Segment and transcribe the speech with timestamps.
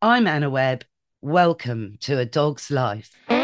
[0.00, 0.84] I'm Anna Webb.
[1.22, 3.10] Welcome to A Dog's Life.
[3.26, 3.34] Hey,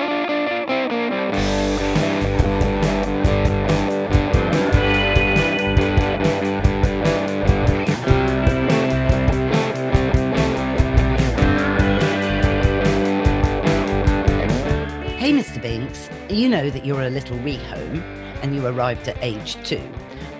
[15.32, 15.60] Mr.
[15.60, 18.00] Binks, you know that you're a little rehome
[18.44, 19.82] and you arrived at age two.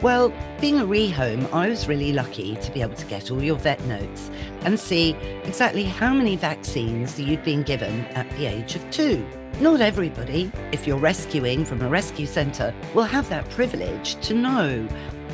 [0.05, 3.57] Well, being a rehome, I was really lucky to be able to get all your
[3.57, 4.30] vet notes
[4.66, 5.12] and see
[5.45, 9.27] exactly how many vaccines you'd been given at the age of two.
[9.61, 14.82] Not everybody, if you're rescuing from a rescue centre, will have that privilege to know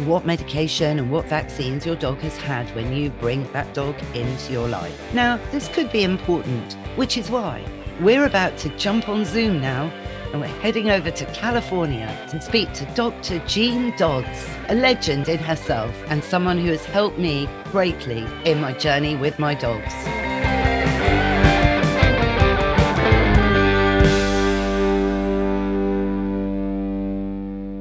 [0.04, 4.52] what medication and what vaccines your dog has had when you bring that dog into
[4.52, 4.96] your life.
[5.12, 7.64] Now, this could be important, which is why
[8.00, 9.92] we're about to jump on Zoom now
[10.32, 13.38] and we're heading over to California to speak to Dr.
[13.46, 18.72] Jean Dodds, a legend in herself and someone who has helped me greatly in my
[18.72, 19.92] journey with my dogs.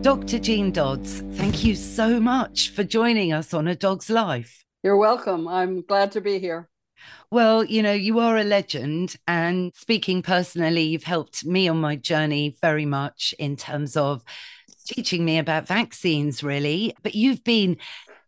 [0.01, 0.39] Dr.
[0.39, 4.65] Jean Dodds, thank you so much for joining us on A Dog's Life.
[4.81, 5.47] You're welcome.
[5.47, 6.69] I'm glad to be here.
[7.31, 9.15] Well, you know, you are a legend.
[9.27, 14.23] And speaking personally, you've helped me on my journey very much in terms of
[14.85, 16.95] teaching me about vaccines, really.
[17.03, 17.77] But you've been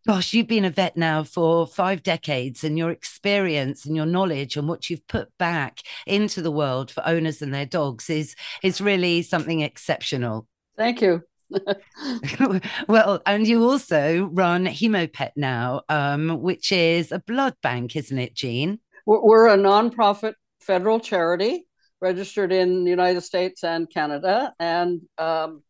[0.08, 4.58] gosh, you've been a vet now for five decades, and your experience and your knowledge
[4.58, 8.82] and what you've put back into the world for owners and their dogs is is
[8.82, 10.48] really something exceptional.
[10.78, 11.22] Thank you.
[12.88, 18.34] well, and you also run Hemopet now, um, which is a blood bank, isn't it,
[18.34, 18.80] Jean?
[19.06, 21.66] We're a nonprofit federal charity
[22.00, 25.64] registered in the United States and Canada and um,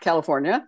[0.00, 0.66] California.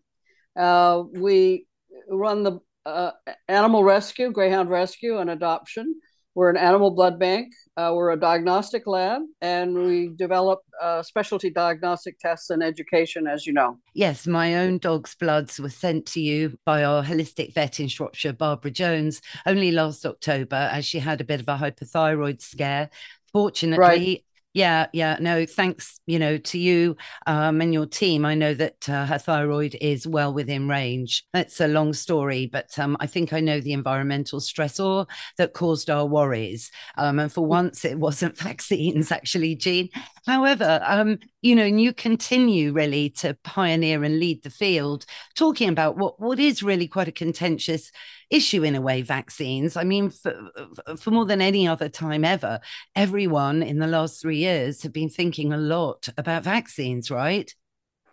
[0.56, 1.66] Uh, we
[2.08, 3.12] run the uh,
[3.46, 6.00] animal rescue, greyhound rescue, and adoption.
[6.38, 7.52] We're an animal blood bank.
[7.76, 13.44] Uh, we're a diagnostic lab, and we develop uh, specialty diagnostic tests and education, as
[13.44, 13.76] you know.
[13.92, 18.34] Yes, my own dog's bloods were sent to you by our holistic vet in Shropshire,
[18.34, 22.88] Barbara Jones, only last October, as she had a bit of a hypothyroid scare.
[23.32, 24.24] Fortunately, right.
[24.58, 25.18] Yeah, yeah.
[25.20, 26.96] No, thanks, you know, to you
[27.28, 28.24] um, and your team.
[28.24, 31.24] I know that uh, her thyroid is well within range.
[31.32, 35.90] That's a long story, but um, I think I know the environmental stressor that caused
[35.90, 36.72] our worries.
[36.96, 37.50] Um, and for mm.
[37.50, 39.90] once, it wasn't vaccines, actually, Jean.
[40.26, 45.04] However, um, you know, and you continue really to pioneer and lead the field,
[45.36, 47.92] talking about what what is really quite a contentious
[48.30, 49.76] issue in a way vaccines.
[49.76, 50.50] I mean for,
[50.98, 52.60] for more than any other time ever
[52.94, 57.52] everyone in the last three years have been thinking a lot about vaccines right?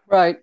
[0.07, 0.37] Right.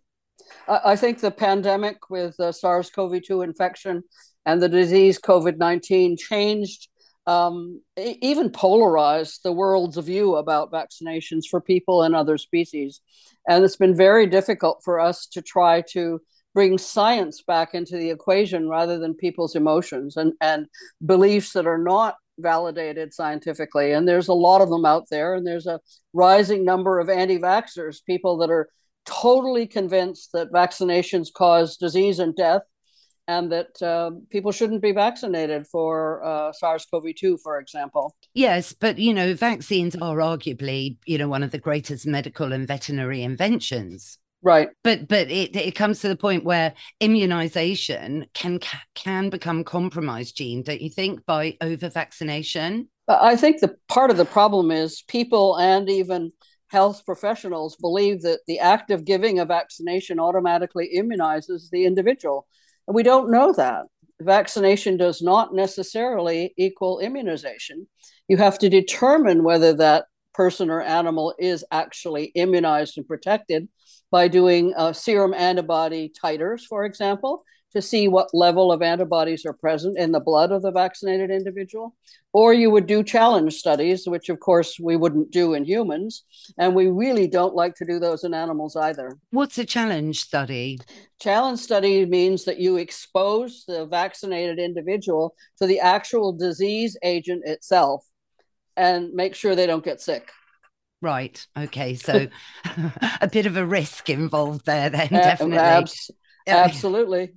[0.68, 4.02] I think the pandemic with the sars-cov-2 infection
[4.44, 6.88] and the disease covid-19 changed
[7.26, 13.00] um, even polarized the world's view about vaccinations for people and other species.
[13.48, 16.20] And it's been very difficult for us to try to
[16.54, 20.66] bring science back into the equation rather than people's emotions and, and
[21.04, 23.92] beliefs that are not validated scientifically.
[23.92, 25.80] And there's a lot of them out there, and there's a
[26.12, 28.68] rising number of anti vaxxers, people that are
[29.04, 32.62] totally convinced that vaccinations cause disease and death
[33.28, 38.16] and that uh, people shouldn't be vaccinated for uh, SARS-CoV-2, for example.
[38.34, 42.66] Yes, but you know, vaccines are arguably you know one of the greatest medical and
[42.66, 44.18] veterinary inventions.
[44.42, 44.70] Right.
[44.82, 48.58] But but it, it comes to the point where immunization can
[48.94, 52.88] can become compromised, Jean, don't you think, by over vaccination?
[53.08, 56.32] I think the part of the problem is people and even
[56.68, 62.46] health professionals believe that the act of giving a vaccination automatically immunizes the individual.
[62.88, 63.84] And we don't know that.
[64.20, 67.86] Vaccination does not necessarily equal immunization.
[68.28, 73.68] You have to determine whether that person or animal is actually immunized and protected
[74.10, 79.52] by doing uh, serum antibody titers, for example, to see what level of antibodies are
[79.52, 81.94] present in the blood of the vaccinated individual.
[82.34, 86.24] Or you would do challenge studies, which of course we wouldn't do in humans.
[86.58, 89.18] And we really don't like to do those in animals either.
[89.30, 90.78] What's a challenge study?
[91.20, 98.04] Challenge study means that you expose the vaccinated individual to the actual disease agent itself
[98.76, 100.30] and make sure they don't get sick.
[101.00, 101.44] Right.
[101.56, 101.94] Okay.
[101.94, 102.28] So
[103.20, 105.58] a bit of a risk involved there, then, definitely.
[105.58, 106.10] Abs-
[106.46, 107.32] absolutely.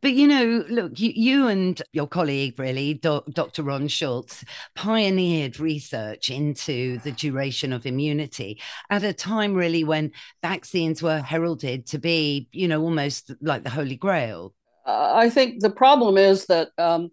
[0.00, 3.62] But you know, look, you, you and your colleague, really, Dr.
[3.62, 4.44] Ron Schultz,
[4.74, 8.60] pioneered research into the duration of immunity
[8.90, 13.70] at a time, really, when vaccines were heralded to be, you know, almost like the
[13.70, 14.54] Holy Grail.
[14.86, 17.10] I think the problem is that um,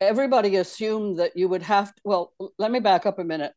[0.00, 3.52] everybody assumed that you would have to, well, let me back up a minute.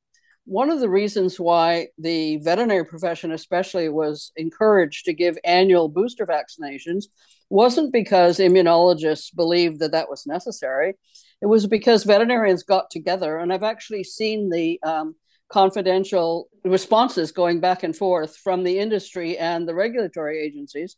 [0.46, 6.26] One of the reasons why the veterinary profession, especially, was encouraged to give annual booster
[6.26, 7.06] vaccinations
[7.50, 10.96] wasn't because immunologists believed that that was necessary.
[11.42, 15.16] It was because veterinarians got together, and I've actually seen the um,
[15.52, 20.96] confidential responses going back and forth from the industry and the regulatory agencies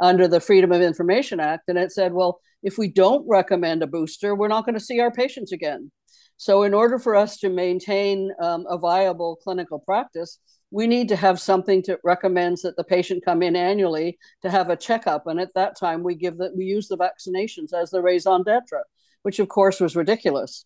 [0.00, 1.64] under the Freedom of Information Act.
[1.68, 5.00] And it said, well, if we don't recommend a booster, we're not going to see
[5.00, 5.90] our patients again.
[6.36, 11.16] So, in order for us to maintain um, a viable clinical practice, we need to
[11.16, 15.28] have something that recommends that the patient come in annually to have a checkup.
[15.28, 18.82] And at that time, we give that we use the vaccinations as the raison d'etre,
[19.22, 20.64] which of course was ridiculous.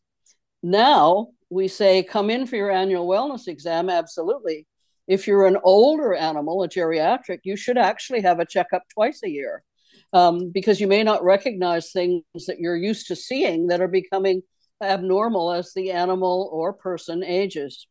[0.63, 3.91] Now we say, come in for your annual wellness exam.
[3.91, 4.67] Absolutely.
[5.09, 9.31] If you're an older animal, a geriatric, you should actually have a checkup twice a
[9.31, 9.65] year
[10.13, 14.43] um, because you may not recognize things that you're used to seeing that are becoming
[14.83, 17.87] abnormal as the animal or person ages.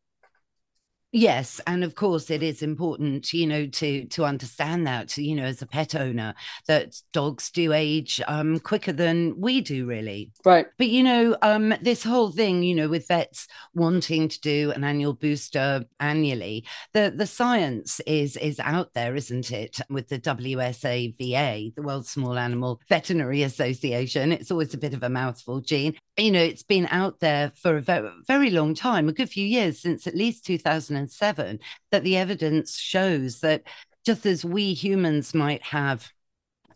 [1.14, 5.46] Yes, and of course it is important, you know, to to understand that, you know,
[5.46, 6.36] as a pet owner,
[6.68, 10.32] that dogs do age um quicker than we do, really.
[10.44, 10.68] Right.
[10.78, 14.84] But you know, um, this whole thing, you know, with vets wanting to do an
[14.84, 19.80] annual booster annually, the the science is is out there, isn't it?
[19.90, 25.10] With the WSAVA, the World Small Animal Veterinary Association, it's always a bit of a
[25.10, 25.96] mouthful, Jean.
[26.18, 29.46] You know, it's been out there for a very, very long time, a good few
[29.46, 31.60] years since at least 2000 2007
[31.92, 33.64] that the evidence shows that
[34.06, 36.10] just as we humans might have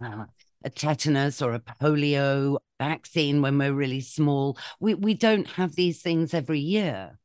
[0.04, 0.26] uh,
[0.64, 6.02] a tetanus or a polio vaccine when we're really small, we, we don't have these
[6.02, 7.18] things every year.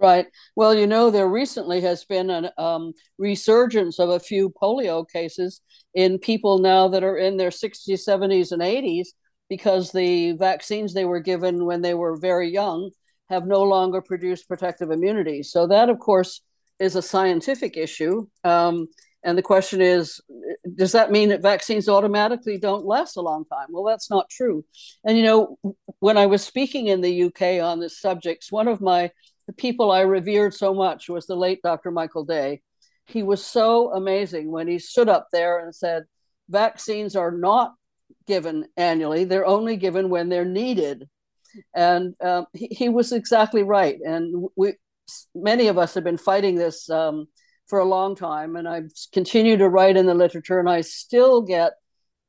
[0.00, 0.26] Right.
[0.56, 5.60] Well, you know, there recently has been a um, resurgence of a few polio cases
[5.94, 9.08] in people now that are in their 60s, 70s, and 80s
[9.48, 12.90] because the vaccines they were given when they were very young
[13.30, 15.42] have no longer produced protective immunity.
[15.42, 16.42] So that, of course,
[16.78, 18.26] is a scientific issue.
[18.42, 18.88] Um,
[19.22, 20.20] and the question is,
[20.76, 23.68] does that mean that vaccines automatically don't last a long time?
[23.70, 24.64] Well, that's not true.
[25.04, 25.58] And you know,
[26.00, 29.10] when I was speaking in the UK on this subject, one of my
[29.46, 31.90] the people I revered so much was the late Dr.
[31.90, 32.62] Michael Day.
[33.06, 36.04] He was so amazing when he stood up there and said,
[36.48, 37.74] vaccines are not
[38.26, 41.08] given annually, they're only given when they're needed
[41.74, 43.98] and um, he, he, was exactly right.
[44.04, 44.74] And we,
[45.34, 47.26] many of us have been fighting this um,
[47.66, 51.42] for a long time, and I've continued to write in the literature, and I still
[51.42, 51.72] get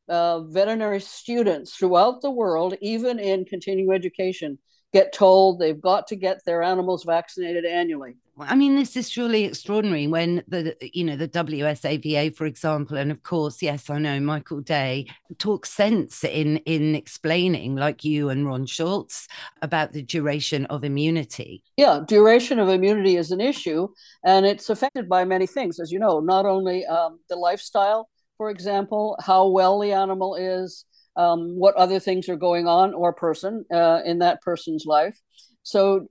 [0.07, 4.60] uh, veterinary students throughout the world, even in continuing education,
[4.94, 8.16] get told they've got to get their animals vaccinated annually.
[8.38, 13.10] I mean, this is truly extraordinary when the, you know, the WSAVA, for example, and
[13.10, 18.46] of course, yes, I know Michael Day talks sense in in explaining, like you and
[18.46, 19.28] Ron Schultz,
[19.62, 21.64] about the duration of immunity.
[21.78, 23.88] Yeah, duration of immunity is an issue,
[24.26, 28.50] and it's affected by many things, as you know, not only um, the lifestyle, for
[28.50, 30.84] example, how well the animal is,
[31.16, 35.18] um, what other things are going on or person uh, in that person's life.
[35.64, 36.08] So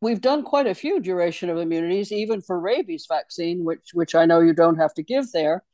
[0.00, 4.26] we've done quite a few duration of immunities, even for rabies vaccine, which which I
[4.26, 5.64] know you don't have to give there,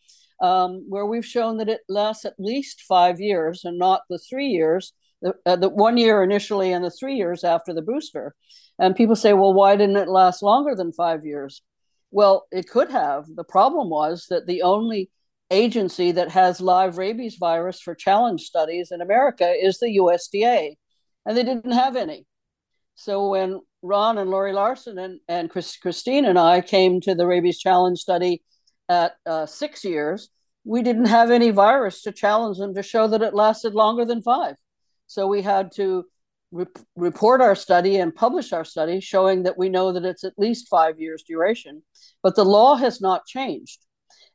[0.41, 4.49] um, where we've shown that it lasts at least five years and not the three
[4.49, 4.93] years,
[5.23, 8.35] the, uh, the one year initially and the three years after the booster.
[8.79, 11.63] And people say, well, why didn't it last longer than five years?
[12.11, 13.27] Well, it could have.
[13.35, 15.11] The problem was that the only
[15.51, 20.77] agency that has live rabies virus for challenge studies in America is the USDA,
[21.27, 22.27] and they didn't have any.
[22.95, 27.27] So when Ron and Laurie Larson and, and Chris, Christine and I came to the
[27.27, 28.43] rabies challenge study
[28.91, 30.31] at uh, six years,
[30.65, 34.21] we didn't have any virus to challenge them to show that it lasted longer than
[34.21, 34.57] five.
[35.07, 36.05] So we had to
[36.51, 40.39] re- report our study and publish our study showing that we know that it's at
[40.39, 41.83] least five years duration.
[42.23, 43.87] But the law has not changed.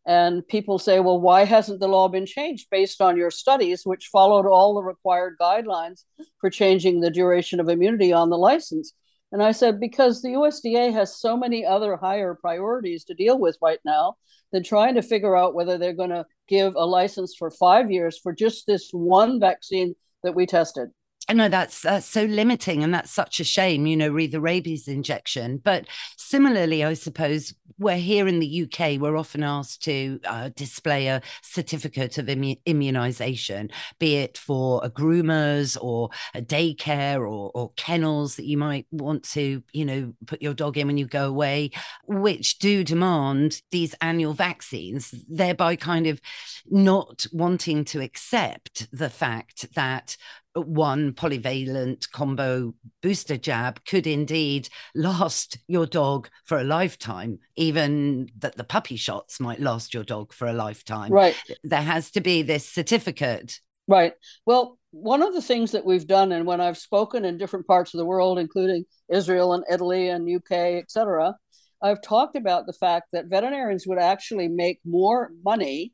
[0.07, 4.09] And people say, well, why hasn't the law been changed based on your studies, which
[4.11, 6.05] followed all the required guidelines
[6.39, 8.93] for changing the duration of immunity on the license?
[9.35, 13.57] And I said, because the USDA has so many other higher priorities to deal with
[13.61, 14.15] right now
[14.53, 18.17] than trying to figure out whether they're going to give a license for five years
[18.17, 20.87] for just this one vaccine that we tested.
[21.27, 24.87] I know that's, so limiting and that's such a shame, you know, read the rabies
[24.87, 25.57] injection.
[25.57, 31.07] But similarly, I suppose we're here in the UK, we're often asked to uh, display
[31.07, 37.71] a certificate of immu- immunization, be it for a groomers or a daycare or, or
[37.75, 41.27] kennels that you might want to, you know, put your dog in when you go
[41.27, 41.71] away,
[42.05, 46.21] which do demand these annual vaccines, thereby kind of
[46.69, 50.17] not wanting to accept the fact that
[50.55, 58.55] one polyvalent combo booster jab could indeed last your dog for a lifetime, even that
[58.55, 61.11] the puppy shots might last your dog for a lifetime.
[61.11, 61.35] Right.
[61.63, 63.59] There has to be this certificate.
[63.87, 64.13] Right.
[64.45, 67.93] Well, one of the things that we've done, and when I've spoken in different parts
[67.93, 71.35] of the world, including Israel and Italy and UK, et cetera,
[71.81, 75.93] I've talked about the fact that veterinarians would actually make more money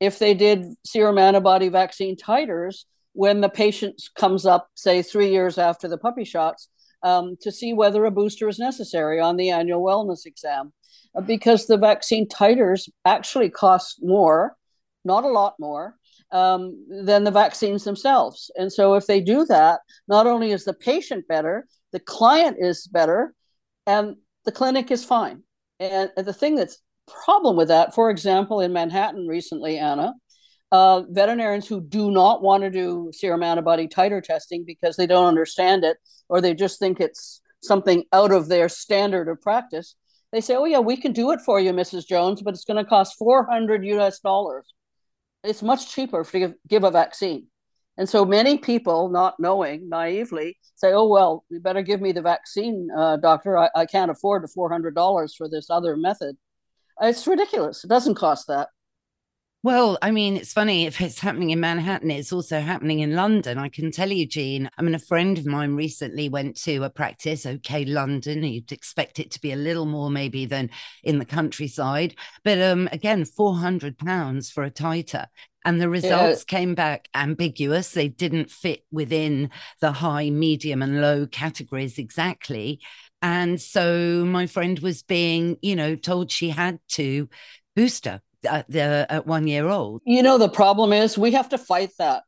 [0.00, 2.84] if they did serum antibody vaccine titers
[3.18, 6.68] when the patient comes up, say, three years after the puppy shots,
[7.02, 10.72] um, to see whether a booster is necessary on the annual wellness exam.
[11.16, 14.56] Uh, because the vaccine titers actually cost more,
[15.04, 15.96] not a lot more,
[16.30, 18.52] um, than the vaccines themselves.
[18.54, 22.86] And so, if they do that, not only is the patient better, the client is
[22.86, 23.34] better,
[23.84, 25.42] and the clinic is fine.
[25.80, 26.78] And the thing that's
[27.24, 30.14] problem with that, for example, in Manhattan recently, Anna,
[30.70, 35.26] uh, veterinarians who do not want to do serum antibody titer testing because they don't
[35.26, 35.96] understand it
[36.28, 39.94] or they just think it's something out of their standard of practice,
[40.32, 42.06] they say, "Oh yeah, we can do it for you, Mrs.
[42.06, 44.74] Jones, but it's going to cost 400 US dollars."
[45.44, 47.46] It's much cheaper to give, give a vaccine.
[47.96, 52.22] And so many people, not knowing naively, say, "Oh well, you better give me the
[52.22, 53.58] vaccine, uh, doctor.
[53.58, 56.36] I, I can't afford the four hundred dollars for this other method."
[57.00, 57.84] It's ridiculous.
[57.84, 58.68] It doesn't cost that.
[59.64, 63.58] Well, I mean, it's funny if it's happening in Manhattan, it's also happening in London.
[63.58, 64.70] I can tell you, Jean.
[64.78, 68.44] I mean, a friend of mine recently went to a practice, OK London.
[68.44, 70.70] You'd expect it to be a little more maybe than
[71.02, 72.14] in the countryside.
[72.44, 75.26] But um, again, £400 for a titer.
[75.64, 76.56] And the results yeah.
[76.56, 77.90] came back ambiguous.
[77.90, 79.50] They didn't fit within
[79.80, 82.78] the high, medium, and low categories exactly.
[83.22, 87.28] And so my friend was being, you know, told she had to
[87.74, 90.02] booster at the at one year old.
[90.04, 92.22] You know, the problem is we have to fight that.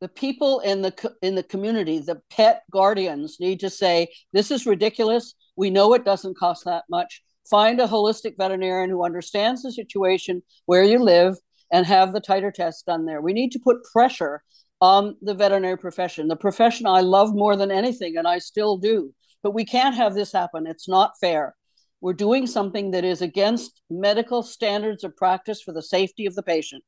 [0.00, 4.66] The people in the in the community, the pet guardians, need to say this is
[4.66, 5.34] ridiculous.
[5.56, 7.22] We know it doesn't cost that much.
[7.48, 11.36] Find a holistic veterinarian who understands the situation where you live
[11.72, 13.20] and have the titer test done there.
[13.20, 14.42] We need to put pressure
[14.80, 19.12] on the veterinary profession, the profession I love more than anything, and I still do.
[19.42, 20.66] But we can't have this happen.
[20.66, 21.54] It's not fair.
[22.00, 26.42] We're doing something that is against medical standards of practice for the safety of the
[26.42, 26.84] patient.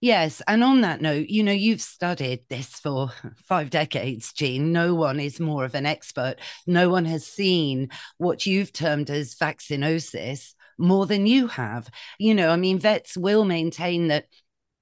[0.00, 0.42] Yes.
[0.46, 3.10] And on that note, you know, you've studied this for
[3.44, 4.72] five decades, Jean.
[4.72, 6.36] No one is more of an expert.
[6.66, 11.88] No one has seen what you've termed as vaccinosis more than you have.
[12.18, 14.26] You know, I mean, vets will maintain that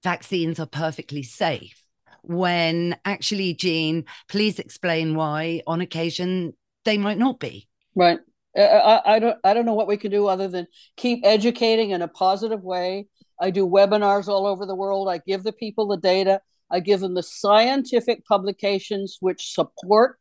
[0.03, 1.81] vaccines are perfectly safe
[2.23, 7.69] when actually, Jean, please explain why on occasion they might not be.
[7.95, 8.19] Right.
[8.57, 12.03] I, I don't I don't know what we can do other than keep educating in
[12.03, 13.09] a positive way.
[13.41, 15.09] I do webinars all over the world.
[15.09, 16.41] I give the people the data.
[16.71, 20.19] I give them the scientific publications which support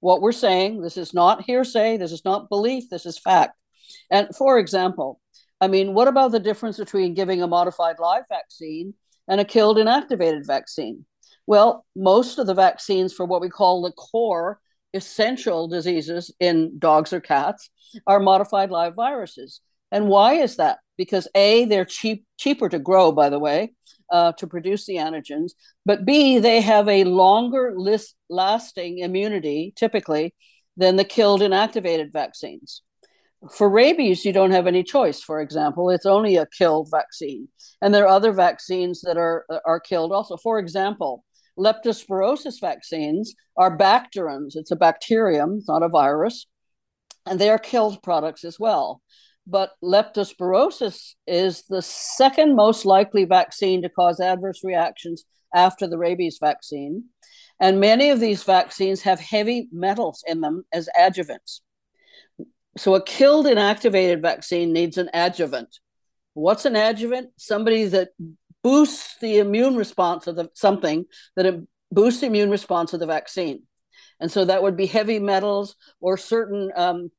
[0.00, 0.82] what we're saying.
[0.82, 1.96] This is not hearsay.
[1.96, 2.84] This is not belief.
[2.90, 3.56] This is fact.
[4.10, 5.20] And for example,
[5.60, 8.94] I mean, what about the difference between giving a modified live vaccine
[9.28, 11.04] and a killed inactivated vaccine?
[11.46, 14.60] Well, most of the vaccines for what we call the core
[14.94, 17.70] essential diseases in dogs or cats
[18.06, 19.60] are modified live viruses.
[19.92, 20.78] And why is that?
[20.96, 23.72] Because A, they're cheap, cheaper to grow, by the way,
[24.10, 25.52] uh, to produce the antigens,
[25.86, 30.34] but B, they have a longer list lasting immunity typically
[30.76, 32.82] than the killed inactivated vaccines.
[33.52, 35.22] For rabies, you don't have any choice.
[35.22, 37.48] For example, it's only a killed vaccine,
[37.80, 40.36] and there are other vaccines that are are killed also.
[40.36, 41.24] For example,
[41.60, 44.56] leptospirosis vaccines are bacterins.
[44.56, 46.46] It's a bacterium, it's not a virus,
[47.26, 49.02] and they are killed products as well.
[49.46, 55.24] But leptospirosis is the second most likely vaccine to cause adverse reactions
[55.54, 57.04] after the rabies vaccine.
[57.58, 61.60] And many of these vaccines have heavy metals in them as adjuvants.
[62.76, 65.80] So a killed inactivated vaccine needs an adjuvant.
[66.34, 67.30] What's an adjuvant?
[67.36, 68.10] Somebody that
[68.62, 73.06] boosts the immune response of the something that it boosts the immune response of the
[73.06, 73.62] vaccine.
[74.20, 77.10] And so that would be heavy metals or certain um,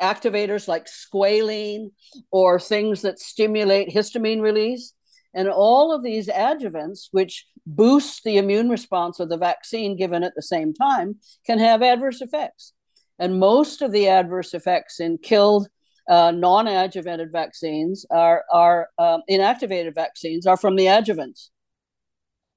[0.00, 1.90] activators like squalene
[2.30, 4.94] or things that stimulate histamine release.
[5.34, 10.34] And all of these adjuvants, which boost the immune response of the vaccine given at
[10.34, 12.72] the same time, can have adverse effects.
[13.18, 15.68] And most of the adverse effects in killed
[16.08, 21.50] uh, non-adjuvanted vaccines are are um, inactivated vaccines are from the adjuvants.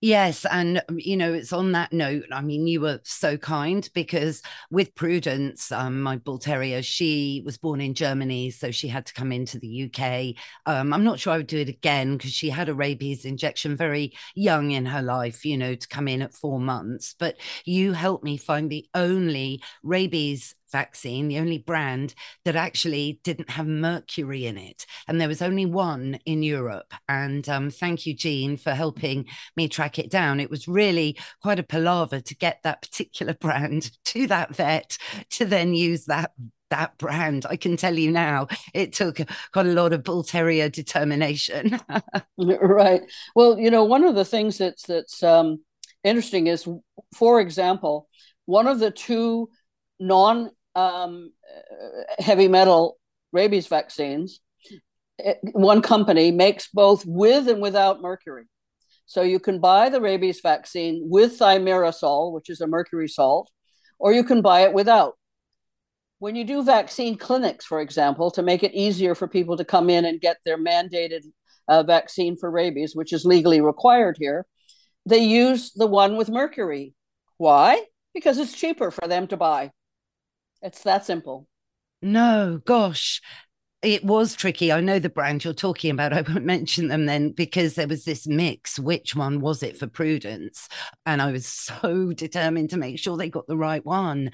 [0.03, 0.45] Yes.
[0.45, 2.23] And, um, you know, it's on that note.
[2.31, 4.41] I mean, you were so kind because
[4.71, 8.49] with Prudence, um, my bull terrier, she was born in Germany.
[8.49, 10.35] So she had to come into the UK.
[10.65, 13.77] Um, I'm not sure I would do it again because she had a rabies injection
[13.77, 17.13] very young in her life, you know, to come in at four months.
[17.19, 22.13] But you helped me find the only rabies vaccine, the only brand
[22.45, 24.85] that actually didn't have mercury in it.
[25.07, 26.93] And there was only one in Europe.
[27.07, 29.25] And um, thank you, Jean, for helping
[29.55, 30.39] me track it down.
[30.39, 34.97] It was really quite a palaver to get that particular brand to that vet
[35.31, 36.31] to then use that
[36.71, 37.45] that brand.
[37.47, 39.19] I can tell you now, it took
[39.53, 41.79] quite a lot of bull terrier determination.
[42.37, 43.01] right.
[43.35, 45.63] Well, you know, one of the things that's that's um,
[46.03, 46.67] interesting is,
[47.13, 48.07] for example,
[48.45, 49.49] one of the two
[49.99, 51.31] non um,
[52.19, 52.97] heavy metal
[53.31, 54.39] rabies vaccines,
[55.53, 58.45] one company makes both with and without mercury.
[59.05, 63.51] So you can buy the rabies vaccine with thimerosal, which is a mercury salt,
[63.99, 65.17] or you can buy it without.
[66.19, 69.89] When you do vaccine clinics, for example, to make it easier for people to come
[69.89, 71.23] in and get their mandated
[71.67, 74.45] uh, vaccine for rabies, which is legally required here,
[75.05, 76.93] they use the one with mercury.
[77.37, 77.83] Why?
[78.13, 79.71] Because it's cheaper for them to buy.
[80.61, 81.47] It's that simple.
[82.01, 83.21] No, gosh.
[83.81, 84.71] It was tricky.
[84.71, 86.13] I know the brand you're talking about.
[86.13, 88.77] I won't mention them then because there was this mix.
[88.77, 90.69] Which one was it for Prudence?
[91.05, 91.45] And I was
[91.81, 94.31] so determined to make sure they got the right one.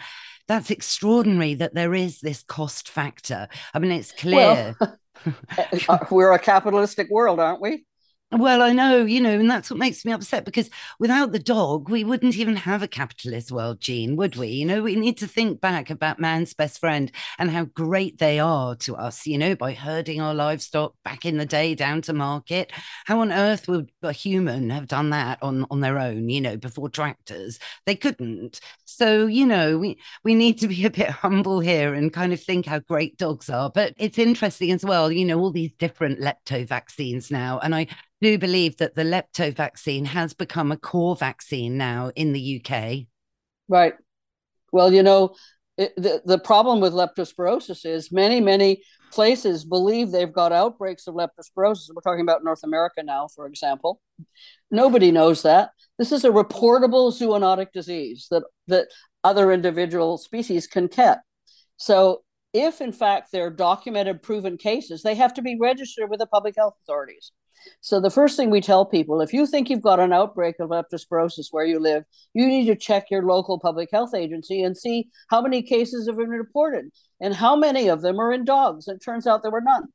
[0.47, 3.47] That's extraordinary that there is this cost factor.
[3.73, 4.75] I mean, it's clear.
[4.79, 4.97] Well,
[5.89, 7.85] uh, we're a capitalistic world, aren't we?
[8.29, 10.69] Well, I know, you know, and that's what makes me upset because
[10.99, 14.49] without the dog, we wouldn't even have a capitalist world, Jean, would we?
[14.49, 18.37] You know, we need to think back about man's best friend and how great they
[18.37, 22.11] are to us, you know, by herding our livestock back in the day down to
[22.11, 22.73] market.
[23.05, 26.57] How on earth would a human have done that on, on their own, you know,
[26.57, 27.59] before tractors?
[27.85, 28.59] They couldn't.
[28.83, 32.43] So, you know, we, we need to be a bit humble here and kind of
[32.43, 33.69] think how great dogs are.
[33.73, 37.59] But it's interesting as well, you know, all these different lepto vaccines now.
[37.59, 37.87] And I
[38.21, 43.07] do believe that the lepto vaccine has become a core vaccine now in the UK.
[43.67, 43.93] Right.
[44.71, 45.35] Well, you know,
[45.77, 48.81] it, the, the problem with leptospirosis is many, many
[49.11, 51.89] places believe they've got outbreaks of leptospirosis.
[51.93, 54.01] We're talking about North America now, for example.
[54.71, 55.71] Nobody knows that.
[55.99, 58.87] This is a reportable zoonotic disease that, that
[59.23, 61.19] other individual species can catch.
[61.77, 66.25] So, if in fact they're documented, proven cases, they have to be registered with the
[66.25, 67.31] public health authorities.
[67.81, 70.69] So the first thing we tell people, if you think you've got an outbreak of
[70.69, 75.09] leptospirosis where you live, you need to check your local public health agency and see
[75.29, 76.85] how many cases have been reported
[77.19, 78.87] and how many of them are in dogs.
[78.87, 79.87] It turns out there were none.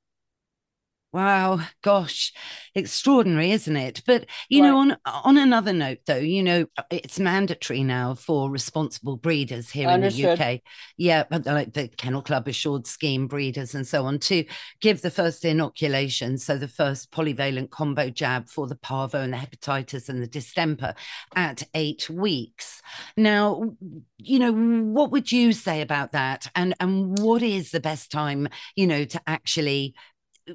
[1.13, 2.33] Wow, gosh,
[2.75, 4.03] extraordinary, isn't it?
[4.07, 4.69] But you right.
[4.69, 9.91] know, on on another note, though, you know, it's mandatory now for responsible breeders here
[9.91, 10.25] Understood.
[10.25, 10.61] in the UK.
[10.97, 14.47] Yeah, uh, but like the Kennel Club assured scheme breeders and so on to
[14.81, 19.37] give the first inoculation, so the first polyvalent combo jab for the parvo and the
[19.37, 20.95] hepatitis and the distemper
[21.37, 22.81] at eight weeks.
[23.19, 23.75] Now,
[24.17, 26.51] you know, what would you say about that?
[26.55, 29.95] And and what is the best time, you know, to actually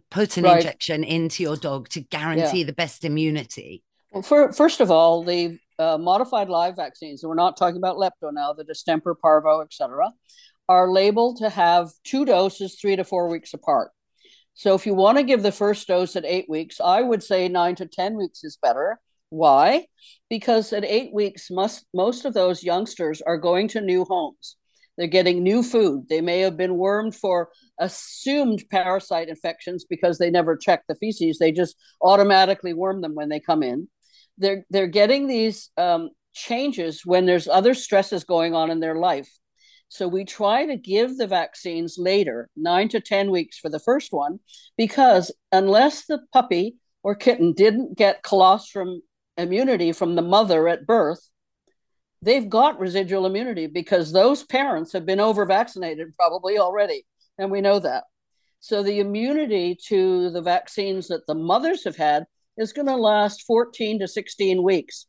[0.10, 0.58] put an right.
[0.58, 2.65] injection into your dog to guarantee yeah.
[2.65, 3.84] the best immunity?
[4.12, 7.97] Well, for, first of all, the uh, modified live vaccines, and we're not talking about
[7.97, 10.12] lepto now, the distemper, parvo, etc.,
[10.69, 13.91] are labeled to have two doses three to four weeks apart.
[14.54, 17.47] So if you want to give the first dose at eight weeks, I would say
[17.47, 19.00] nine to 10 weeks is better.
[19.30, 19.86] Why?
[20.30, 24.56] Because at eight weeks, must, most of those youngsters are going to new homes.
[24.97, 26.10] They're getting new food.
[26.10, 31.37] They may have been wormed for assumed parasite infections because they never check the feces.
[31.37, 33.87] They just automatically worm them when they come in.
[34.37, 39.29] They're they're getting these um, changes when there's other stresses going on in their life.
[39.89, 44.11] So we try to give the vaccines later, nine to 10 weeks for the first
[44.11, 44.39] one,
[44.77, 49.01] because unless the puppy or kitten didn't get colostrum
[49.37, 51.29] immunity from the mother at birth,
[52.21, 57.05] they've got residual immunity because those parents have been over vaccinated probably already.
[57.38, 58.06] And we know that.
[58.60, 62.26] So the immunity to the vaccines that the mothers have had
[62.58, 65.06] is going to last 14 to 16 weeks.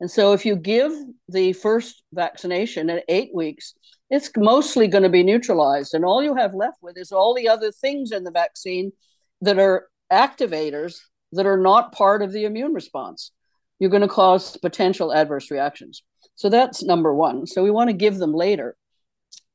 [0.00, 0.92] And so if you give
[1.28, 3.74] the first vaccination at eight weeks,
[4.10, 5.94] it's mostly going to be neutralized.
[5.94, 8.92] And all you have left with is all the other things in the vaccine
[9.40, 10.98] that are activators
[11.32, 13.32] that are not part of the immune response.
[13.78, 16.02] You're going to cause potential adverse reactions.
[16.34, 17.46] So that's number one.
[17.46, 18.76] So we want to give them later.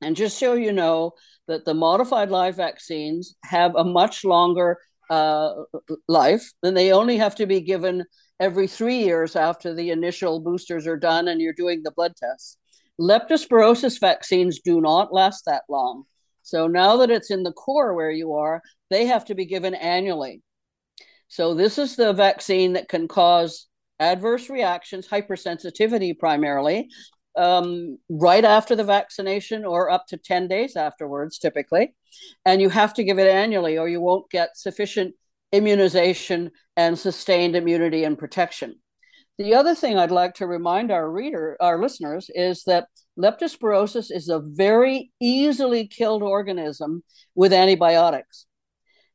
[0.02, 1.14] And just so you know
[1.52, 4.78] that the modified live vaccines have a much longer
[5.10, 5.52] uh,
[6.08, 8.06] life, and they only have to be given
[8.40, 12.58] every three years after the initial boosters are done and you're doing the blood tests.
[13.00, 16.06] Leptospirosis vaccines do not last that long.
[16.42, 19.76] So now that it's in the core where you are, they have to be given
[19.76, 20.42] annually.
[21.28, 23.68] So this is the vaccine that can cause
[24.00, 26.90] adverse reactions, hypersensitivity primarily,
[27.36, 31.94] um, right after the vaccination or up to 10 days afterwards, typically.
[32.46, 35.16] And you have to give it annually or you won't get sufficient
[35.52, 38.76] immunization and sustained immunity and protection.
[39.38, 44.30] The other thing I'd like to remind our reader, our listeners, is that leptospirosis is
[44.30, 48.46] a very easily killed organism with antibiotics.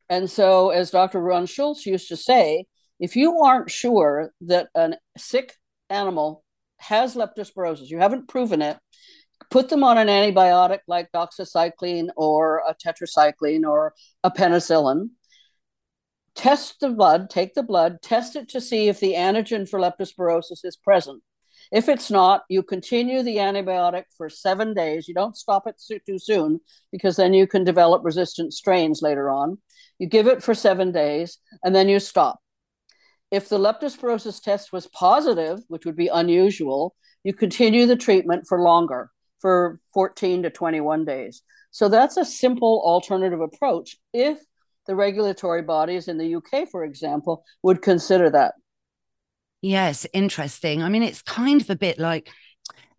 [0.09, 1.21] And so, as Dr.
[1.21, 2.67] Ron Schultz used to say,
[2.99, 5.55] if you aren't sure that a sick
[5.91, 6.45] animal
[6.89, 8.79] has leptospirosis, you haven't proven it,
[9.51, 13.95] put them on an antibiotic like doxycycline or a tetracycline or
[14.25, 15.11] a penicillin.
[16.35, 20.65] Test the blood, take the blood, test it to see if the antigen for leptospirosis
[20.65, 21.23] is present.
[21.73, 25.09] If it's not, you continue the antibiotic for seven days.
[25.09, 26.61] You don't stop it too soon
[26.93, 29.59] because then you can develop resistant strains later on.
[29.99, 32.39] You give it for seven days and then you stop.
[33.31, 38.63] If the leptospirosis test was positive, which would be unusual, you continue the treatment for
[38.63, 41.43] longer, for 14 to 21 days.
[41.71, 44.39] So that's a simple alternative approach if
[44.87, 48.55] the regulatory bodies in the UK, for example, would consider that.
[49.61, 50.83] Yes, interesting.
[50.83, 52.31] I mean, it's kind of a bit like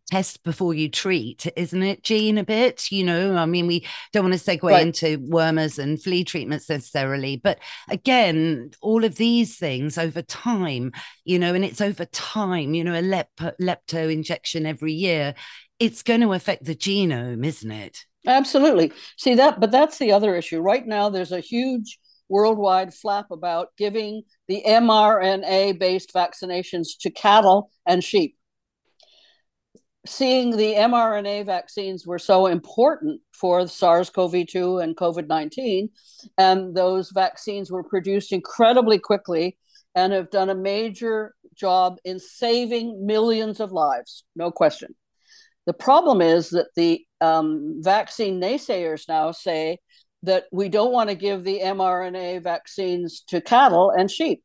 [0.10, 2.38] test before you treat, isn't it, Jean?
[2.38, 3.36] A bit, you know.
[3.36, 4.86] I mean, we don't want to segue right.
[4.86, 10.92] into wormers and flea treatments necessarily, but again, all of these things over time,
[11.26, 15.36] you know, and it's over time, you know, a lep- lepto injection every year,
[15.80, 18.06] it's going to affect the genome, isn't it?
[18.26, 18.92] Absolutely.
[19.18, 20.60] See that, but that's the other issue.
[20.60, 27.72] Right now, there's a huge worldwide flap about giving the mRNA based vaccinations to cattle
[27.86, 28.37] and sheep
[30.08, 35.90] seeing the mRNA vaccines were so important for SARS CoV 2 and COVID 19.
[36.38, 39.58] And those vaccines were produced incredibly quickly
[39.96, 44.96] and have done a major job in saving millions of lives, no question.
[45.66, 49.80] The problem is that the um, vaccine naysayers now say
[50.24, 54.44] that we don't want to give the mRNA vaccines to cattle and sheep.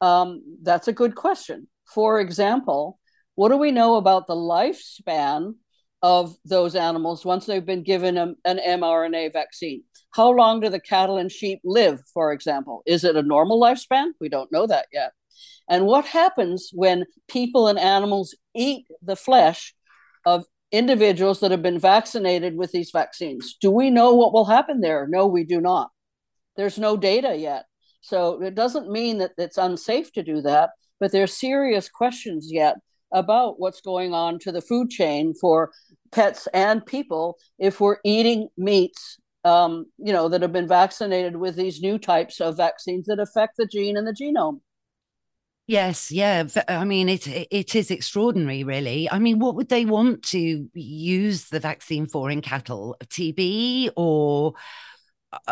[0.00, 1.68] Um, that's a good question.
[1.84, 2.98] For example,
[3.34, 5.54] what do we know about the lifespan
[6.02, 9.84] of those animals once they've been given a, an mRNA vaccine?
[10.10, 12.82] How long do the cattle and sheep live, for example?
[12.86, 14.08] Is it a normal lifespan?
[14.20, 15.12] We don't know that yet.
[15.68, 19.74] And what happens when people and animals eat the flesh
[20.26, 23.56] of individuals that have been vaccinated with these vaccines?
[23.60, 25.06] Do we know what will happen there?
[25.08, 25.90] No, we do not.
[26.56, 27.64] There's no data yet.
[28.02, 32.76] So it doesn't mean that it's unsafe to do that, but there's serious questions yet
[33.12, 35.70] about what's going on to the food chain for
[36.10, 41.56] pets and people if we're eating meats um, you know that have been vaccinated with
[41.56, 44.60] these new types of vaccines that affect the gene and the genome
[45.68, 46.46] Yes, yeah.
[46.66, 49.08] I mean, it it is extraordinary, really.
[49.08, 52.96] I mean, what would they want to use the vaccine for in cattle?
[53.04, 54.02] TB or
[54.36, 54.54] or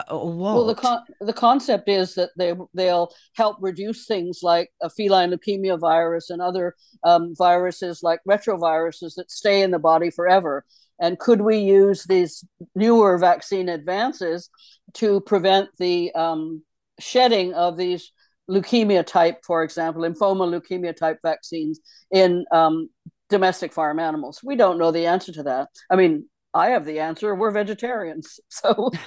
[0.08, 0.54] what?
[0.54, 5.30] Well, the con- the concept is that they they'll help reduce things like a feline
[5.30, 10.64] leukemia virus and other um, viruses like retroviruses that stay in the body forever.
[11.00, 14.50] And could we use these newer vaccine advances
[14.94, 16.62] to prevent the um,
[16.98, 18.12] shedding of these
[18.50, 22.90] leukemia type, for example, lymphoma leukemia type vaccines in um,
[23.30, 24.40] domestic farm animals?
[24.44, 25.68] We don't know the answer to that.
[25.90, 27.34] I mean, I have the answer.
[27.34, 28.40] We're vegetarians.
[28.50, 28.90] So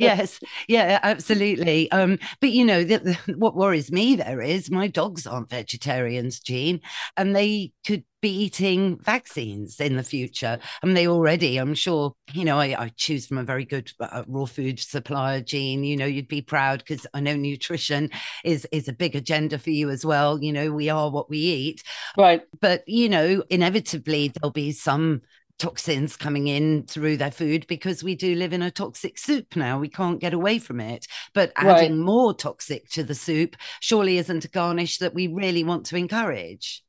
[0.00, 1.90] yes, yeah, absolutely.
[1.90, 6.40] Um, but you know, the, the, what worries me there is my dogs aren't vegetarians,
[6.40, 6.80] Jean,
[7.18, 10.58] and they could be eating vaccines in the future.
[10.82, 13.92] I mean, they already, I'm sure, you know, I, I choose from a very good
[14.00, 15.84] uh, raw food supplier, Jean.
[15.84, 18.08] You know, you'd be proud because I know nutrition
[18.42, 20.42] is is a big agenda for you as well.
[20.42, 21.82] You know, we are what we eat.
[22.16, 22.40] Right.
[22.62, 25.20] But, you know, inevitably there'll be some
[25.58, 29.78] toxins coming in through their food because we do live in a toxic soup now.
[29.78, 31.06] We can't get away from it.
[31.32, 32.04] But adding right.
[32.04, 36.82] more toxic to the soup surely isn't a garnish that we really want to encourage.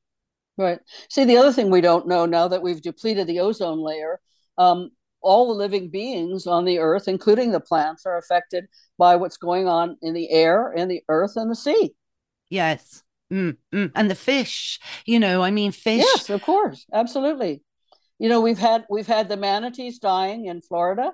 [0.58, 0.80] Right.
[1.10, 4.19] See, the other thing we don't know now that we've depleted the ozone layer,
[4.58, 8.65] um, all the living beings on the earth, including the plants, are affected
[8.97, 11.93] by what's going on in the air, in the earth, and the sea.
[12.49, 13.04] Yes.
[13.34, 13.91] Mm, mm.
[13.95, 16.06] And the fish, you know, I mean, fish.
[16.06, 16.86] Yes, of course.
[16.93, 17.63] Absolutely.
[18.19, 21.13] You know, we've had we've had the manatees dying in Florida.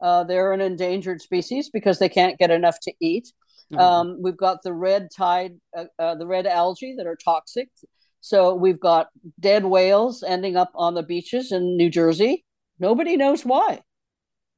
[0.00, 3.32] Uh, they're an endangered species because they can't get enough to eat.
[3.72, 3.80] Mm-hmm.
[3.80, 7.68] Um, we've got the red tide, uh, uh, the red algae that are toxic.
[8.20, 9.08] So we've got
[9.38, 12.44] dead whales ending up on the beaches in New Jersey.
[12.78, 13.80] Nobody knows why.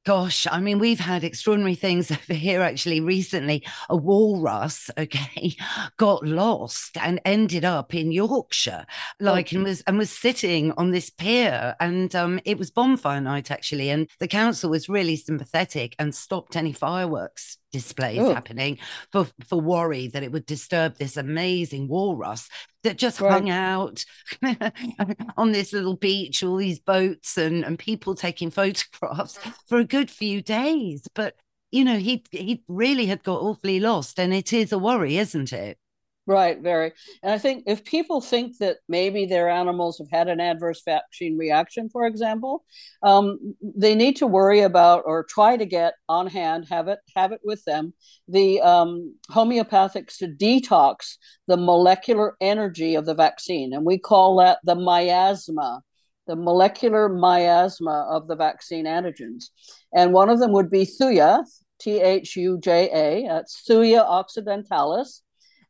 [0.05, 3.65] Gosh, I mean, we've had extraordinary things over here actually recently.
[3.89, 5.55] A walrus, okay,
[5.97, 8.85] got lost and ended up in Yorkshire,
[9.21, 13.49] like, and was and was sitting on this pier, and um, it was bonfire night
[13.49, 18.33] actually, and the council was really sympathetic and stopped any fireworks displays oh.
[18.33, 18.77] happening
[19.11, 22.47] for for worry that it would disturb this amazing walrus
[22.83, 23.31] that just right.
[23.31, 24.05] hung out
[25.37, 30.11] on this little beach, all these boats and, and people taking photographs for a good
[30.11, 31.07] few days.
[31.15, 31.35] But
[31.71, 35.51] you know, he he really had got awfully lost, and it is a worry, isn't
[35.51, 35.77] it?
[36.25, 36.93] Right, very.
[37.21, 41.37] And I think if people think that maybe their animals have had an adverse vaccine
[41.37, 42.63] reaction, for example,
[43.01, 47.33] um, they need to worry about or try to get on hand, have it have
[47.33, 47.93] it with them,
[48.29, 54.59] the um, homeopathics to detox the molecular energy of the vaccine, and we call that
[54.63, 55.81] the miasma,
[56.27, 59.49] the molecular miasma of the vaccine antigens.
[59.93, 61.43] And one of them would be Thuja,
[61.81, 65.21] T H U J A, that's Thuja occidentalis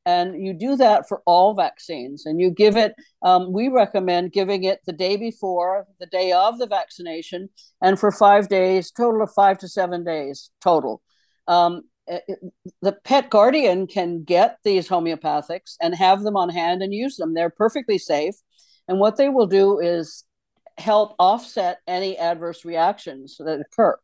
[0.05, 2.25] and you do that for all vaccines.
[2.25, 6.57] And you give it um, we recommend giving it the day before the day of
[6.59, 7.49] the vaccination
[7.81, 11.01] and for five days total of five to seven days total.
[11.47, 12.23] Um, it,
[12.81, 17.33] the pet guardian can get these homeopathics and have them on hand and use them.
[17.33, 18.35] They're perfectly safe.
[18.87, 20.25] And what they will do is
[20.77, 23.97] help offset any adverse reactions that occur.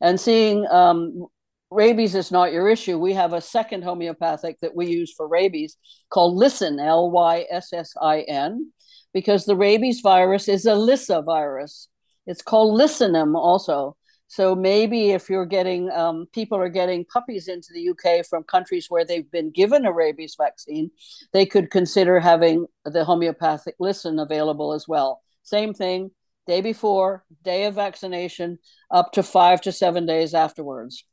[0.00, 1.26] And seeing um,
[1.70, 5.76] rabies is not your issue, we have a second homeopathic that we use for rabies
[6.10, 8.72] called Lyssin, L Y S S I N,
[9.12, 11.88] because the rabies virus is a Lyssavirus.
[12.26, 13.96] It's called Lyssinum also.
[14.30, 18.86] So maybe if you're getting um, people are getting puppies into the UK from countries
[18.90, 20.90] where they've been given a rabies vaccine,
[21.32, 25.22] they could consider having the homeopathic Lyssin available as well.
[25.44, 26.10] Same thing,
[26.46, 28.58] day before, day of vaccination,
[28.90, 31.04] up to five to seven days afterwards.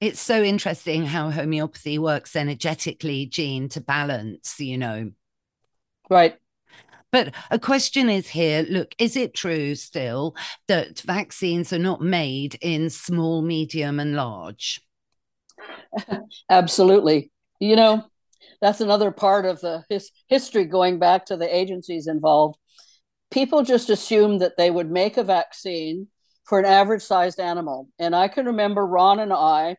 [0.00, 5.10] It's so interesting how homeopathy works energetically, Jean, to balance, you know.
[6.08, 6.36] Right.
[7.12, 10.36] But a question is here look, is it true still
[10.68, 14.80] that vaccines are not made in small, medium, and large?
[16.50, 17.30] Absolutely.
[17.58, 18.04] You know,
[18.60, 22.58] that's another part of the his, history going back to the agencies involved.
[23.30, 26.08] People just assumed that they would make a vaccine
[26.44, 27.88] for an average sized animal.
[27.98, 29.76] And I can remember Ron and I